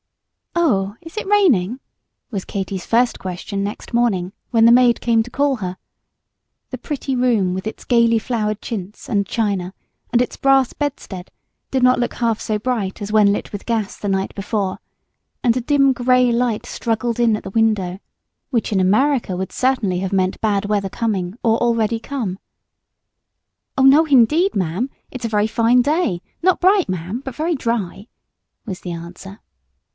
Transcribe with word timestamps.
"Oh, 0.55 0.95
is 1.01 1.15
it 1.17 1.27
raining?" 1.27 1.79
was 2.31 2.43
Katy's 2.45 2.85
first 2.87 3.19
question 3.19 3.63
next 3.63 3.93
morning, 3.93 4.33
when 4.49 4.65
the 4.65 4.71
maid 4.71 4.99
came 4.99 5.21
to 5.21 5.29
call 5.29 5.57
her. 5.57 5.77
The 6.71 6.77
pretty 6.79 7.15
room, 7.15 7.53
with 7.53 7.67
its 7.67 7.83
gayly 7.85 8.17
flowered 8.17 8.61
chintz, 8.61 9.07
and 9.07 9.27
china, 9.27 9.75
and 10.11 10.19
its 10.21 10.37
brass 10.37 10.73
bedstead, 10.73 11.29
did 11.69 11.83
not 11.83 11.99
look 11.99 12.15
half 12.15 12.41
so 12.41 12.57
bright 12.57 12.99
as 13.01 13.11
when 13.11 13.31
lit 13.31 13.51
with 13.51 13.65
gas 13.67 13.95
the 13.97 14.07
night 14.07 14.33
before; 14.33 14.79
and 15.43 15.55
a 15.55 15.61
dim 15.61 15.93
gray 15.93 16.31
light 16.31 16.65
struggled 16.65 17.19
in 17.19 17.35
at 17.35 17.43
the 17.43 17.49
window, 17.51 17.99
which 18.49 18.71
in 18.71 18.79
America 18.79 19.37
would 19.37 19.51
certainly 19.51 19.99
have 19.99 20.13
meant 20.13 20.41
bad 20.41 20.65
weather 20.65 20.89
coming 20.89 21.35
or 21.43 21.57
already 21.59 21.99
come. 21.99 22.39
"Oh 23.77 23.83
no, 23.83 24.05
h'indeed, 24.05 24.55
ma'am, 24.55 24.89
it's 25.11 25.25
a 25.25 25.29
very 25.29 25.47
fine 25.47 25.81
day, 25.83 26.21
not 26.41 26.59
bright, 26.61 26.89
ma'am, 26.89 27.21
but 27.23 27.35
very 27.35 27.55
dry," 27.55 28.07
was 28.65 28.81
the 28.81 28.91
answer. 28.91 29.41